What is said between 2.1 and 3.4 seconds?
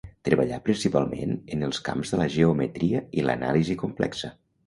de la geometria i